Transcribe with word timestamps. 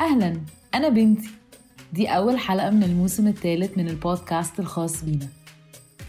أهلا 0.00 0.40
أنا 0.74 0.88
بنتي. 0.88 1.28
دي 1.92 2.08
أول 2.08 2.38
حلقة 2.38 2.70
من 2.70 2.82
الموسم 2.82 3.26
الثالث 3.26 3.78
من 3.78 3.88
البودكاست 3.88 4.60
الخاص 4.60 5.04
بينا. 5.04 5.28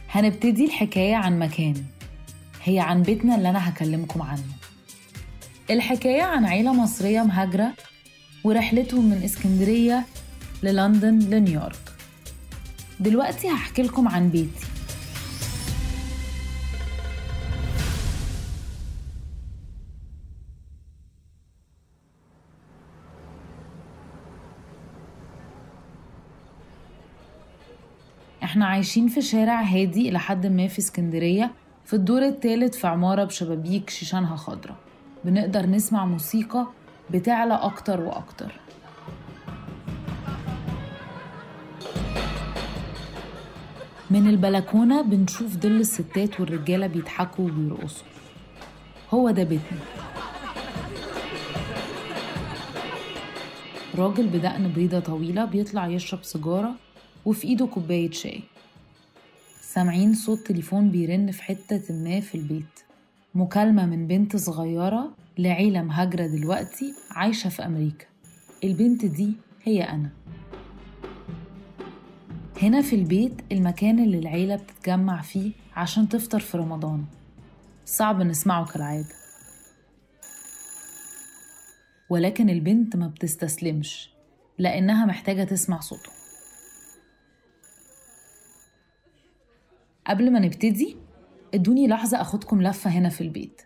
هنبتدي 0.09 0.65
الحكاية 0.65 1.15
عن 1.15 1.39
مكان. 1.39 1.83
هي 2.63 2.79
عن 2.79 3.03
بيتنا 3.03 3.35
اللي 3.35 3.49
أنا 3.49 3.69
هكلمكم 3.69 4.21
عنه. 4.21 4.43
الحكاية 5.69 6.23
عن 6.23 6.45
عيلة 6.45 6.73
مصرية 6.73 7.21
مهاجرة 7.21 7.73
ورحلتهم 8.43 9.05
من 9.05 9.23
إسكندرية 9.23 10.05
للندن 10.63 11.19
لنيويورك. 11.19 11.91
دلوقتي 12.99 13.49
هحكي 13.49 13.81
لكم 13.81 14.07
عن 14.07 14.29
بيتي. 14.29 14.65
إحنا 28.55 28.65
عايشين 28.65 29.07
في 29.07 29.21
شارع 29.21 29.61
هادي 29.61 30.09
إلى 30.09 30.19
حد 30.19 30.47
ما 30.47 30.67
في 30.67 30.79
اسكندرية 30.79 31.51
في 31.85 31.93
الدور 31.93 32.21
الثالث 32.25 32.77
في 32.77 32.87
عمارة 32.87 33.23
بشبابيك 33.23 33.89
شيشانها 33.89 34.35
خضرة 34.35 34.75
بنقدر 35.25 35.65
نسمع 35.65 36.05
موسيقى 36.05 36.67
بتعلى 37.09 37.53
أكتر 37.53 38.01
وأكتر. 38.01 38.51
من 44.11 44.27
البلكونة 44.29 45.01
بنشوف 45.01 45.57
ظل 45.57 45.79
الستات 45.79 46.39
والرجالة 46.39 46.87
بيضحكوا 46.87 47.45
وبيرقصوا. 47.45 48.07
هو 49.13 49.29
ده 49.29 49.43
بيتنا. 49.43 49.79
راجل 53.95 54.27
بدقن 54.27 54.67
بيضة 54.67 54.99
طويلة 54.99 55.45
بيطلع 55.45 55.87
يشرب 55.87 56.23
سيجارة 56.23 56.84
وفي 57.25 57.47
إيده 57.47 57.65
كوباية 57.65 58.11
شاي. 58.11 58.43
سامعين 59.61 60.13
صوت 60.13 60.47
تليفون 60.47 60.89
بيرن 60.89 61.31
في 61.31 61.43
حتة 61.43 61.93
ما 61.93 62.19
في 62.19 62.35
البيت. 62.35 62.79
مكالمة 63.35 63.85
من 63.85 64.07
بنت 64.07 64.35
صغيرة 64.35 65.15
لعيلة 65.37 65.81
مهاجرة 65.81 66.27
دلوقتي 66.27 66.93
عايشة 67.11 67.49
في 67.49 67.65
أمريكا. 67.65 68.05
البنت 68.63 69.05
دي 69.05 69.33
هي 69.63 69.83
أنا. 69.83 70.09
هنا 72.61 72.81
في 72.81 72.95
البيت 72.95 73.41
المكان 73.51 73.99
اللي 73.99 74.19
العيلة 74.19 74.55
بتتجمع 74.55 75.21
فيه 75.21 75.51
عشان 75.75 76.09
تفطر 76.09 76.39
في 76.39 76.57
رمضان. 76.57 77.05
صعب 77.85 78.21
نسمعه 78.21 78.65
كالعادة. 78.65 79.15
ولكن 82.09 82.49
البنت 82.49 82.95
ما 82.95 83.07
بتستسلمش 83.07 84.09
لأنها 84.57 85.05
محتاجة 85.05 85.43
تسمع 85.43 85.79
صوته. 85.79 86.14
قبل 90.07 90.31
ما 90.31 90.39
نبتدي 90.39 90.97
ادوني 91.53 91.87
لحظة 91.87 92.21
أخدكم 92.21 92.61
لفة 92.61 92.89
هنا 92.89 93.09
في 93.09 93.21
البيت. 93.21 93.61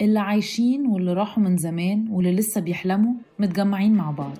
اللي 0.00 0.18
عايشين 0.18 0.86
واللي 0.86 1.12
راحوا 1.12 1.42
من 1.42 1.56
زمان 1.56 2.08
واللي 2.10 2.32
لسه 2.32 2.60
بيحلموا 2.60 3.14
متجمعين 3.38 3.94
مع 3.94 4.10
بعض. 4.10 4.36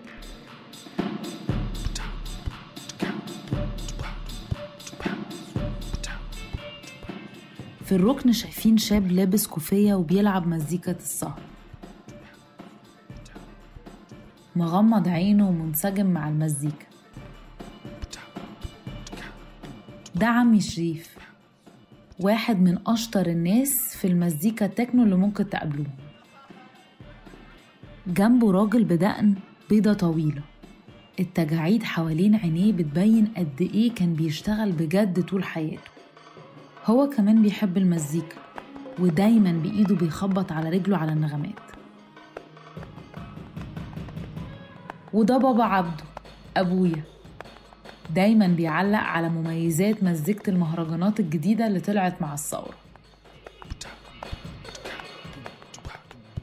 في 7.85 7.93
الركن 7.93 8.33
شايفين 8.33 8.77
شاب 8.77 9.13
لابس 9.13 9.47
كوفية 9.47 9.95
وبيلعب 9.95 10.47
مزيكة 10.47 10.97
السهر. 10.97 11.41
مغمض 14.57 15.09
عينه 15.09 15.49
ومنسجم 15.49 16.07
مع 16.07 16.29
المزيكا. 16.29 16.87
ده 20.17 20.27
عمي 20.27 20.61
شريف 20.61 21.17
واحد 22.21 22.61
من 22.61 22.79
أشطر 22.87 23.27
الناس 23.27 23.97
في 23.97 24.07
المزيكا 24.07 24.67
التكنو 24.67 25.03
اللي 25.03 25.17
ممكن 25.17 25.51
تقابلوه. 25.51 25.87
جنبه 28.07 28.53
راجل 28.53 28.85
بدقن 28.85 29.35
بيضة 29.71 29.93
طويلة. 29.93 30.43
التجاعيد 31.21 31.83
حوالين 31.83 32.35
عينيه 32.35 32.73
بتبين 32.73 33.33
قد 33.37 33.61
إيه 33.75 33.95
كان 33.95 34.15
بيشتغل 34.15 34.73
بجد 34.73 35.23
طول 35.23 35.45
حياته. 35.45 35.91
هو 36.87 37.09
كمان 37.09 37.43
بيحب 37.43 37.77
المزيكا 37.77 38.37
ودايما 38.99 39.53
بإيده 39.53 39.95
بيخبط 39.95 40.53
على 40.53 40.71
رجله 40.71 40.97
على 40.97 41.13
النغمات. 41.13 41.61
وده 45.13 45.39
بابا 45.39 45.65
عبده 45.65 46.05
أبويا. 46.57 47.16
دايما 48.15 48.47
بيعلق 48.47 48.99
على 48.99 49.29
مميزات 49.29 50.03
مزيكة 50.03 50.51
المهرجانات 50.51 51.21
الجديدة 51.21 51.67
اللي 51.67 51.81
طلعت 51.81 52.23
مع 52.23 52.35
الثورة. 52.35 52.75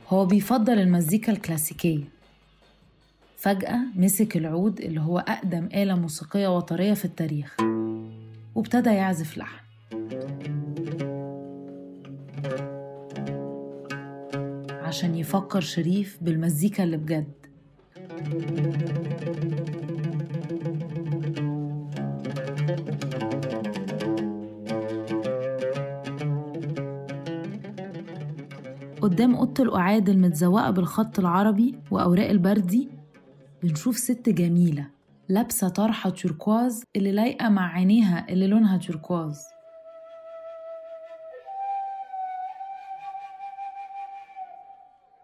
هو 0.09 0.25
بيفضل 0.25 0.79
المزيكا 0.79 1.31
الكلاسيكية. 1.31 2.03
فجأة 3.38 3.79
مسك 3.96 4.38
العود 4.38 4.79
اللي 4.79 5.01
هو 5.01 5.19
أقدم 5.19 5.69
آلة 5.74 5.96
موسيقية 5.96 6.57
وطرية 6.57 6.94
في 6.94 7.06
التاريخ 7.06 7.57
وابتدى 8.56 8.90
يعزف 8.90 9.38
لحن. 9.38 9.63
عشان 14.69 15.16
يفكر 15.16 15.62
شريف 15.62 16.18
بالمزيكا 16.22 16.84
اللي 16.84 16.97
بجد. 16.97 17.34
قدام 29.03 29.36
أوضة 29.36 29.64
القعاد 29.64 30.09
المتزوقة 30.09 30.72
بالخط 30.72 31.19
العربي 31.19 31.80
وأوراق 31.91 32.30
البردي 32.30 32.90
بنشوف 33.64 33.97
ست 33.97 34.30
جميلة 34.30 34.88
لابسة 35.30 35.69
طرحة 35.69 36.09
توركواز 36.09 36.84
اللي 36.96 37.12
لايقة 37.12 37.50
مع 37.50 37.74
عينيها 37.74 38.25
اللي 38.30 38.47
لونها 38.47 38.78
توركواز 38.78 39.44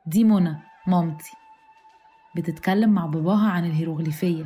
دي 0.06 0.24
منى 0.24 0.58
مامتي. 0.88 1.32
بتتكلم 2.36 2.90
مع 2.90 3.06
باباها 3.06 3.50
عن 3.50 3.66
الهيروغليفية. 3.66 4.46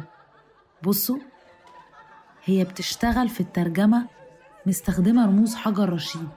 بصوا 0.84 1.18
هي 2.44 2.64
بتشتغل 2.64 3.30
في 3.30 3.40
الترجمة 3.42 4.08
مستخدمة 4.66 5.26
رموز 5.26 5.56
حجر 5.56 5.90
رشيد. 5.94 6.30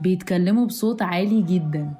بيتكلموا 0.00 0.66
بصوت 0.66 1.02
عالي 1.02 1.42
جدا 1.42 1.94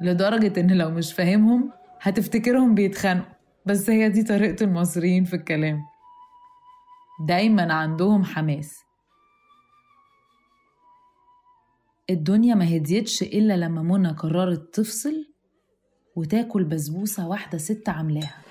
لدرجة 0.00 0.60
إن 0.60 0.72
لو 0.78 0.90
مش 0.90 1.12
فاهمهم 1.12 1.70
هتفتكرهم 2.00 2.74
بيتخانقوا. 2.74 3.36
بس 3.66 3.90
هي 3.90 4.08
دي 4.08 4.22
طريقة 4.22 4.64
المصريين 4.64 5.24
في 5.24 5.36
الكلام. 5.36 5.82
دايما 7.28 7.72
عندهم 7.72 8.24
حماس. 8.24 8.78
الدنيا 12.10 12.54
ما 12.54 12.76
هديتش 12.76 13.22
إلا 13.22 13.56
لما 13.56 13.82
منى 13.82 14.08
قررت 14.08 14.74
تفصل 14.74 15.26
وتاكل 16.16 16.64
بسبوسة 16.64 17.28
واحدة 17.28 17.58
ست 17.58 17.88
عاملاها. 17.88 18.45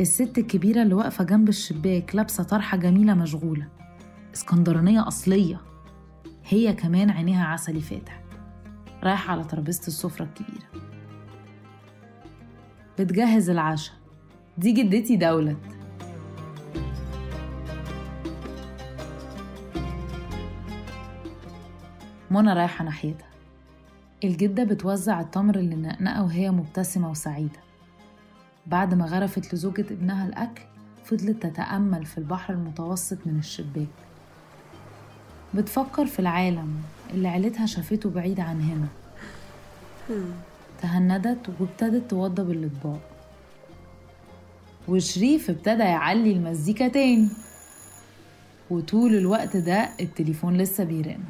الست 0.00 0.38
الكبيرة 0.38 0.82
اللي 0.82 0.94
واقفة 0.94 1.24
جنب 1.24 1.48
الشباك 1.48 2.14
لابسة 2.14 2.42
طرحة 2.44 2.76
جميلة 2.76 3.14
مشغولة. 3.14 3.68
اسكندرانية 4.34 5.08
أصلية. 5.08 5.60
هي 6.44 6.72
كمان 6.72 7.10
عينيها 7.10 7.44
عسلي 7.44 7.80
فاتح. 7.80 8.22
رايحة 9.04 9.32
على 9.32 9.44
ترابيزة 9.44 9.86
السفرة 9.86 10.24
الكبيرة. 10.24 10.66
بتجهز 12.98 13.50
العشاء. 13.50 13.94
دي 14.58 14.72
جدتي 14.72 15.16
دولت. 15.16 15.56
منى 22.30 22.52
رايحة 22.52 22.84
ناحيتها. 22.84 23.28
الجدة 24.24 24.64
بتوزع 24.64 25.20
التمر 25.20 25.56
اللي 25.58 25.76
نقنقة 25.76 26.22
وهي 26.22 26.50
مبتسمة 26.50 27.10
وسعيدة. 27.10 27.65
بعد 28.66 28.94
ما 28.94 29.04
غرفت 29.04 29.54
لزوجة 29.54 29.86
ابنها 29.90 30.26
الأكل 30.26 30.62
فضلت 31.04 31.46
تتأمل 31.46 32.06
في 32.06 32.18
البحر 32.18 32.54
المتوسط 32.54 33.18
من 33.26 33.38
الشباك. 33.38 33.86
بتفكر 35.54 36.06
في 36.06 36.18
العالم 36.18 36.74
اللي 37.10 37.28
عيلتها 37.28 37.66
شافته 37.66 38.10
بعيد 38.10 38.40
عن 38.40 38.60
هنا. 38.60 38.88
تهندت 40.82 41.48
وابتدت 41.60 42.10
توضب 42.10 42.50
الأطباق. 42.50 43.00
وشريف 44.88 45.50
ابتدى 45.50 45.82
يعلي 45.82 46.32
المزيكا 46.32 46.88
تاني. 46.88 47.28
وطول 48.70 49.14
الوقت 49.14 49.56
ده 49.56 49.88
التليفون 50.00 50.56
لسه 50.56 50.84
بيرن. 50.84 51.20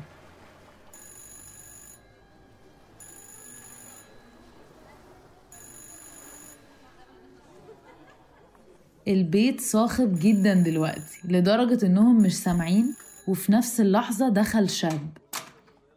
البيت 9.09 9.61
صاخب 9.61 10.19
جدا 10.19 10.55
دلوقتي 10.55 11.21
لدرجة 11.25 11.87
إنهم 11.87 12.23
مش 12.23 12.37
سامعين 12.37 12.95
وفي 13.29 13.53
نفس 13.53 13.81
اللحظة 13.81 14.29
دخل 14.29 14.71
شاب. 14.71 15.09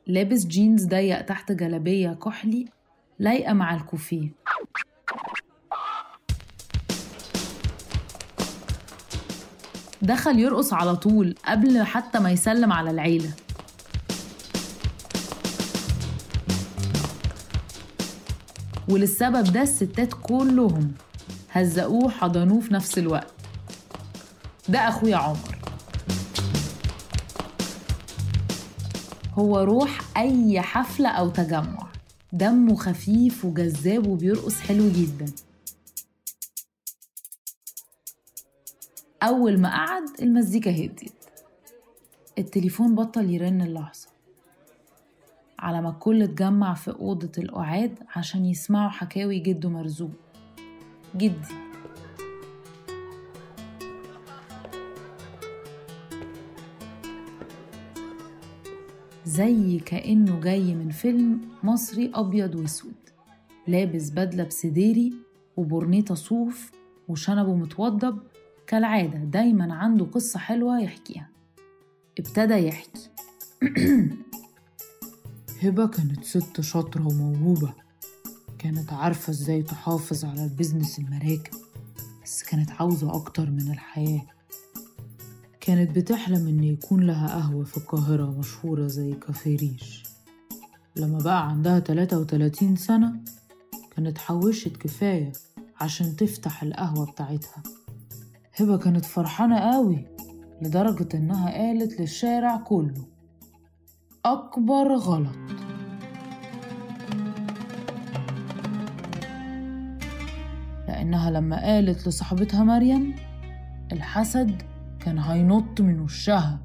لابس 0.08 0.46
جينز 0.46 0.86
ضيق 0.86 1.22
تحت 1.22 1.52
جلابية 1.52 2.10
كحلي 2.14 2.66
لايقة 3.20 3.54
مع 3.54 3.76
الكوفيه 3.76 4.30
دخل 10.02 10.40
يرقص 10.40 10.74
على 10.74 10.96
طول 10.96 11.36
قبل 11.46 11.84
حتى 11.84 12.20
ما 12.20 12.32
يسلم 12.32 12.74
على 12.74 12.92
العيلة. 12.92 13.32
وللسبب 18.90 19.54
ده 19.54 19.62
الستات 19.62 20.14
كلهم. 20.14 20.92
هزقوه 21.52 22.10
حضنوه 22.10 22.60
في 22.60 22.74
نفس 22.74 22.98
الوقت. 22.98 23.34
ده 24.70 24.80
أخويا 24.80 25.16
عمر. 25.16 25.58
هو 29.34 29.60
روح 29.60 30.18
أي 30.18 30.62
حفلة 30.62 31.10
أو 31.10 31.30
تجمع. 31.30 31.90
دمه 32.34 32.76
خفيف 32.76 33.46
وجذاب 33.46 34.08
وبيرقص 34.08 34.60
حلو 34.60 34.90
جدا. 34.90 35.26
أول 39.24 39.60
ما 39.60 39.70
قعد 39.70 40.04
المزيكا 40.22 40.72
هديت. 40.72 41.14
التليفون 42.38 42.96
بطل 42.96 43.30
يرن 43.30 43.62
اللحظة. 43.62 44.08
على 45.60 45.82
ما 45.82 45.90
الكل 45.90 46.24
اتجمع 46.24 46.74
في 46.74 46.92
أوضة 46.92 47.32
القعاد 47.38 47.96
عشان 48.16 48.46
يسمعوا 48.46 48.90
حكاوي 48.90 49.40
جده 49.40 49.70
مرزوق. 49.70 50.12
جدي. 51.16 51.70
زي 59.26 59.80
كأنه 59.80 60.40
جاي 60.40 60.76
من 60.76 60.90
فيلم 60.90 61.42
مصري 61.64 62.12
أبيض 62.16 62.56
وأسود. 62.56 62.94
لابس 63.68 64.10
بدلة 64.10 64.44
بسديري 64.44 65.14
وبورنيطة 65.58 66.16
صوف 66.16 66.72
وشنبه 67.08 67.56
متوضب. 67.56 68.20
كالعادة 68.68 69.18
دايما 69.18 69.74
عنده 69.74 70.06
قصة 70.06 70.40
حلوة 70.40 70.82
يحكيها. 70.82 71.30
ابتدى 72.20 72.54
يحكي. 72.54 73.10
هبة 75.64 75.88
كانت 75.88 76.24
ست 76.24 76.62
شاطرة 76.62 77.08
وموهوبة. 77.08 77.74
كانت 78.60 78.94
عارفة 78.94 79.32
إزاي 79.32 79.64
تحافظ 79.64 80.26
على 80.26 80.44
البيزنس 80.44 81.00
المراكب 81.00 81.54
بس 82.24 82.44
كانت 82.44 82.72
عاوزة 82.72 83.16
أكتر 83.16 83.50
من 83.50 83.72
الحياة. 83.72 84.22
كانت 85.62 85.96
بتحلم 85.96 86.48
إن 86.48 86.64
يكون 86.64 87.04
لها 87.04 87.28
قهوة 87.28 87.64
في 87.64 87.78
القاهرة 87.78 88.26
مشهورة 88.40 88.88
زي 88.88 89.14
كافيه 89.14 89.58
ريش. 89.58 90.04
لما 90.96 91.18
بقى 91.18 91.50
عندها 91.50 91.80
33 91.80 92.76
سنة 92.76 93.20
كانت 93.96 94.18
حوشت 94.18 94.78
كفاية 94.78 95.32
عشان 95.82 96.16
تفتح 96.16 96.64
القهوة 96.64 97.12
بتاعتها. 97.12 97.64
هبة 98.56 98.78
كانت 98.78 99.06
فرحانة 99.06 99.60
قوي 99.60 100.06
لدرجة 100.62 101.18
إنها 101.18 101.52
قالت 101.52 102.00
للشارع 102.02 102.58
كله 102.58 103.06
أكبر 104.26 104.96
غلط. 104.96 105.69
لأنها 111.10 111.32
لما 111.32 111.62
قالت 111.66 112.08
لصاحبتها 112.08 112.64
مريم 112.64 113.16
الحسد 113.92 114.62
كان 115.00 115.20
هينط 115.20 115.82
من 115.82 116.00
وشها. 116.00 116.60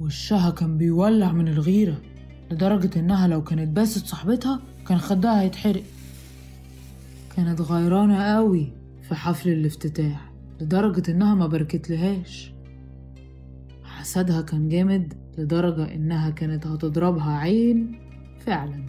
وشها 0.00 0.50
كان 0.50 0.78
بيولع 0.78 1.32
من 1.32 1.48
الغيرة 1.48 1.96
لدرجة 2.50 2.98
إنها 2.98 3.26
لو 3.28 3.44
كانت 3.44 3.76
باست 3.76 4.06
صاحبتها 4.06 4.60
كان 4.86 4.98
خدها 4.98 5.40
هيتحرق. 5.40 5.82
كانت 7.36 7.60
غيرانة 7.60 8.22
قوي 8.22 8.72
في 9.08 9.14
حفل 9.14 9.48
الافتتاح 9.48 10.30
لدرجة 10.60 11.10
إنها 11.10 11.34
ما 11.34 11.46
بركتلهاش. 11.46 12.52
حسدها 13.84 14.42
كان 14.42 14.68
جامد 14.68 15.14
لدرجة 15.38 15.94
إنها 15.94 16.30
كانت 16.30 16.66
هتضربها 16.66 17.38
عين 17.38 17.98
فعلا. 18.46 18.84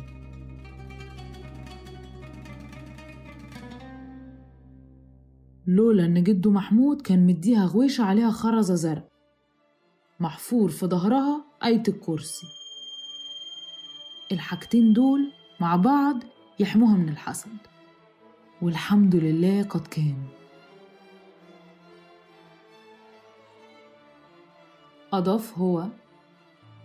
لولا 5.76 6.06
إن 6.06 6.24
جده 6.24 6.52
محمود 6.52 7.02
كان 7.02 7.28
مديها 7.28 7.66
غويشة 7.66 8.04
عليها 8.04 8.32
خرزة 8.32 8.76
زرق. 8.76 9.08
محفور 10.20 10.70
في 10.70 10.86
ظهرها 10.86 11.46
آية 11.66 11.84
الكرسي. 11.88 12.48
الحاجتين 14.32 14.94
دول 14.94 15.32
مع 15.60 15.76
بعض 15.76 16.16
يحموها 16.60 16.94
من 16.98 17.10
الحسد. 17.10 17.58
والحمد 18.62 19.16
لله 19.16 19.64
قد 19.64 19.88
كان 19.88 20.18
أضاف 25.14 25.58
هو 25.58 25.86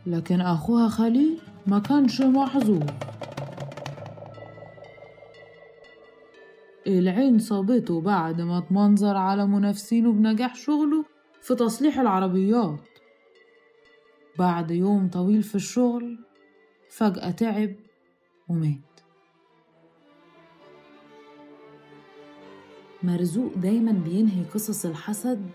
لكن 0.06 0.40
أخوها 0.40 0.88
خليل 0.88 1.38
ما 1.66 1.78
كانش 1.78 2.20
محظوظ 2.20 2.82
العين 6.86 7.38
صابته 7.38 8.00
بعد 8.00 8.40
ما 8.40 8.58
اتمنظر 8.58 9.16
على 9.16 9.46
منافسينه 9.46 10.12
بنجاح 10.12 10.54
شغله 10.54 11.04
في 11.42 11.54
تصليح 11.54 11.98
العربيات. 11.98 12.88
بعد 14.38 14.70
يوم 14.70 15.08
طويل 15.08 15.42
في 15.42 15.54
الشغل 15.54 16.18
فجأة 16.90 17.30
تعب 17.30 17.76
ومات. 18.48 19.00
مرزوق 23.02 23.54
دايما 23.54 23.92
بينهي 23.92 24.44
قصص 24.44 24.86
الحسد 24.86 25.50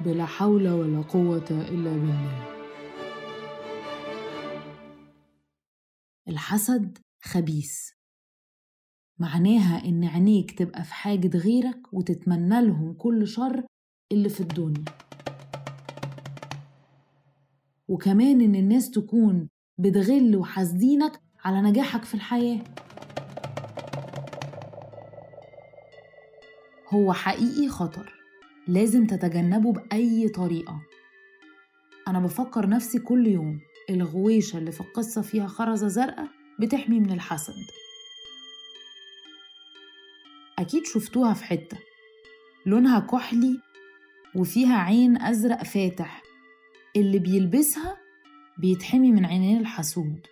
بلا 0.00 0.26
حول 0.26 0.68
ولا 0.68 1.02
قوة 1.02 1.46
إلا 1.50 1.90
بالله. 1.90 2.54
الحسد 6.28 6.98
خبيث. 7.22 7.97
معناها 9.18 9.84
إن 9.84 10.04
عينيك 10.04 10.58
تبقى 10.58 10.84
في 10.84 10.94
حاجة 10.94 11.38
غيرك 11.38 11.92
وتتمنى 11.92 12.62
لهم 12.62 12.92
كل 12.92 13.26
شر 13.26 13.64
اللي 14.12 14.28
في 14.28 14.40
الدنيا. 14.40 14.84
وكمان 17.88 18.40
إن 18.40 18.54
الناس 18.54 18.90
تكون 18.90 19.48
بتغل 19.78 20.36
وحاسدينك 20.36 21.20
على 21.44 21.62
نجاحك 21.62 22.04
في 22.04 22.14
الحياة. 22.14 22.64
هو 26.88 27.12
حقيقي 27.12 27.68
خطر 27.68 28.14
لازم 28.68 29.06
تتجنبه 29.06 29.72
بأي 29.72 30.28
طريقة. 30.28 30.82
أنا 32.08 32.20
بفكر 32.20 32.68
نفسي 32.68 32.98
كل 32.98 33.26
يوم 33.26 33.60
الغويشة 33.90 34.58
اللي 34.58 34.72
في 34.72 34.80
القصة 34.80 35.22
فيها 35.22 35.46
خرزة 35.46 35.88
زرقاء 35.88 36.28
بتحمي 36.60 37.00
من 37.00 37.10
الحسد. 37.12 37.54
أكيد 40.58 40.86
شفتوها 40.86 41.34
في 41.34 41.44
حتة. 41.44 41.78
لونها 42.66 43.00
كحلي 43.00 43.60
وفيها 44.36 44.76
عين 44.76 45.22
أزرق 45.22 45.62
فاتح. 45.62 46.22
اللي 46.96 47.18
بيلبسها 47.18 47.96
بيتحمي 48.58 49.12
من 49.12 49.24
عينين 49.24 49.60
الحسود 49.60 50.26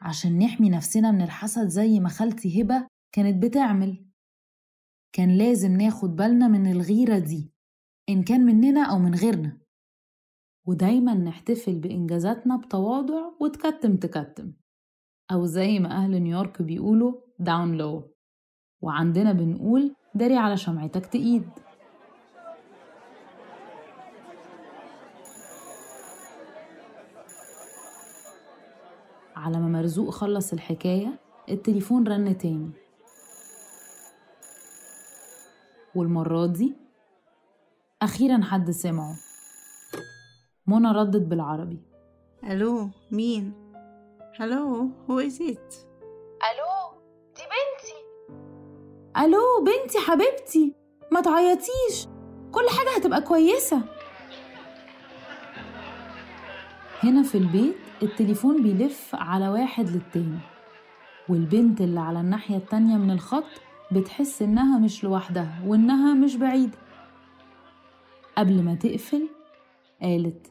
عشان 0.00 0.38
نحمي 0.38 0.70
نفسنا 0.70 1.10
من 1.10 1.22
الحسد 1.22 1.68
زي 1.68 2.00
ما 2.00 2.08
خالتي 2.08 2.62
هبة 2.62 2.86
كانت 3.12 3.42
بتعمل. 3.42 4.04
كان 5.12 5.38
لازم 5.38 5.72
ناخد 5.76 6.16
بالنا 6.16 6.48
من 6.48 6.72
الغيرة 6.72 7.18
دي 7.18 7.52
إن 8.08 8.22
كان 8.22 8.40
مننا 8.40 8.82
أو 8.82 8.98
من 8.98 9.14
غيرنا. 9.14 9.58
ودايما 10.66 11.14
نحتفل 11.14 11.78
بإنجازاتنا 11.78 12.56
بتواضع 12.56 13.30
وتكتم 13.40 13.96
تكتم. 13.96 14.52
أو 15.32 15.44
زي 15.44 15.78
ما 15.78 15.90
أهل 15.90 16.22
نيويورك 16.22 16.62
بيقولوا 16.62 17.14
داون 17.38 17.76
لو 17.76 18.14
وعندنا 18.80 19.32
بنقول 19.32 19.94
داري 20.14 20.36
على 20.36 20.56
شمعتك 20.56 21.06
تقيد. 21.06 21.48
على 29.36 29.58
ما 29.58 29.68
مرزوق 29.68 30.10
خلص 30.10 30.52
الحكاية 30.52 31.18
التليفون 31.48 32.08
رن 32.08 32.38
تاني. 32.38 32.70
والمرة 35.94 36.46
دي 36.46 36.76
أخيرا 38.02 38.42
حد 38.42 38.70
سمعه. 38.70 39.16
منى 40.66 40.88
ردت 40.88 41.22
بالعربي. 41.22 41.80
ألو 42.44 42.90
مين؟ 43.10 43.67
هلو 44.40 44.90
هو 45.10 45.18
از 45.18 45.42
ات 45.42 45.74
ألو 46.48 47.00
دي 47.36 47.42
بنتي. 47.42 47.96
ألو 49.24 49.64
بنتي 49.64 49.98
حبيبتي 49.98 50.74
ما 51.12 51.20
تعيطيش. 51.20 52.06
كل 52.52 52.66
حاجة 52.78 52.96
هتبقى 52.96 53.22
كويسة. 53.22 53.82
هنا 57.02 57.22
في 57.22 57.38
البيت 57.38 57.76
التليفون 58.02 58.62
بيلف 58.62 59.14
على 59.14 59.48
واحد 59.48 59.88
للتاني 59.88 60.38
والبنت 61.28 61.80
اللي 61.80 62.00
على 62.00 62.20
الناحية 62.20 62.56
التانية 62.56 62.96
من 62.96 63.10
الخط 63.10 63.44
بتحس 63.92 64.42
إنها 64.42 64.78
مش 64.78 65.04
لوحدها 65.04 65.62
وإنها 65.66 66.14
مش 66.14 66.36
بعيدة. 66.36 66.78
قبل 68.38 68.62
ما 68.62 68.74
تقفل 68.74 69.28
قالت 70.02 70.46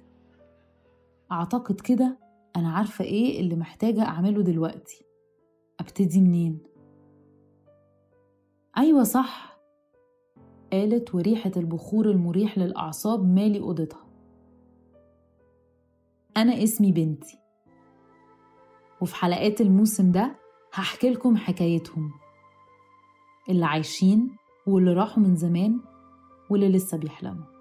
أعتقد 1.31 1.81
كده 1.81 2.26
أنا 2.57 2.71
عارفة 2.71 3.05
إيه 3.05 3.39
اللي 3.39 3.55
محتاجة 3.55 4.01
أعمله 4.01 4.41
دلوقتي. 4.41 5.05
أبتدي 5.79 6.21
منين؟ 6.21 6.59
أيوة 8.77 9.03
صح. 9.03 9.57
قالت 10.73 11.15
وريحة 11.15 11.51
البخور 11.57 12.09
المريح 12.09 12.57
للأعصاب 12.57 13.25
مالي 13.25 13.59
أوضتها. 13.59 14.07
أنا 16.37 16.63
اسمي 16.63 16.91
بنتي. 16.91 17.37
وفي 19.01 19.15
حلقات 19.15 19.61
الموسم 19.61 20.11
ده 20.11 20.35
هحكي 20.73 21.09
لكم 21.09 21.37
حكايتهم. 21.37 22.11
اللي 23.49 23.65
عايشين 23.65 24.35
واللي 24.67 24.93
راحوا 24.93 25.23
من 25.23 25.35
زمان 25.35 25.79
واللي 26.49 26.69
لسه 26.69 26.97
بيحلموا. 26.97 27.56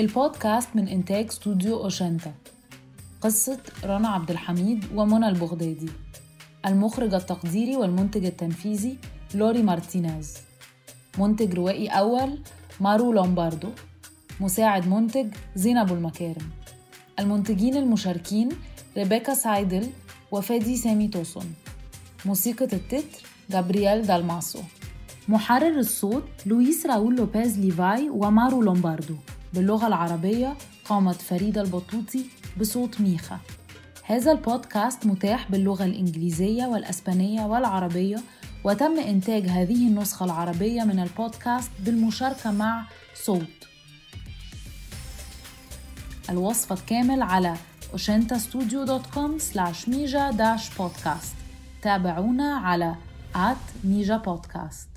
البودكاست 0.00 0.68
من 0.74 0.88
إنتاج 0.88 1.26
استوديو 1.26 1.84
أوشنتا 1.84 2.32
قصة 3.20 3.58
رنا 3.84 4.08
عبد 4.08 4.30
الحميد 4.30 4.84
ومنى 4.94 5.28
البغدادي. 5.28 5.88
المخرج 6.66 7.14
التقديري 7.14 7.76
والمنتج 7.76 8.24
التنفيذي 8.24 8.98
لوري 9.34 9.62
مارتينيز. 9.62 10.34
منتج 11.18 11.54
روائي 11.54 11.88
أول 11.88 12.38
مارو 12.80 13.12
لومباردو. 13.12 13.68
مساعد 14.40 14.88
منتج 14.88 15.34
زينب 15.56 15.92
المكارم. 15.92 16.50
المنتجين 17.18 17.76
المشاركين 17.76 18.48
ريبيكا 18.96 19.34
سايدل 19.34 19.86
وفادي 20.32 20.76
سامي 20.76 21.08
توسون. 21.08 21.54
موسيقى 22.26 22.64
التتر 22.64 23.22
جابرييل 23.50 24.02
دالماسو. 24.02 24.60
محرر 25.28 25.78
الصوت 25.78 26.24
لويس 26.46 26.86
راول 26.86 27.16
لوبيز 27.16 27.58
ليفاي 27.58 28.10
ومارو 28.10 28.62
لومباردو. 28.62 29.16
باللغة 29.54 29.86
العربية 29.86 30.56
قامت 30.84 31.22
فريدة 31.22 31.60
البطوطي 31.60 32.24
بصوت 32.60 33.00
ميخا 33.00 33.38
هذا 34.04 34.32
البودكاست 34.32 35.06
متاح 35.06 35.50
باللغة 35.50 35.84
الإنجليزية 35.84 36.66
والأسبانية 36.66 37.42
والعربية 37.42 38.16
وتم 38.64 38.98
إنتاج 38.98 39.46
هذه 39.46 39.88
النسخة 39.88 40.24
العربية 40.24 40.84
من 40.84 41.00
البودكاست 41.00 41.70
بالمشاركة 41.80 42.50
مع 42.50 42.84
صوت. 43.14 43.68
الوصف 46.30 46.72
الكامل 46.72 47.22
على 47.22 47.54
oshentastudio.com 47.92 49.40
slash 49.52 49.88
mija-podcast 49.88 51.34
تابعونا 51.82 52.54
على 52.56 52.94
at 53.34 53.86
mija 53.86 54.18
podcast. 54.18 54.89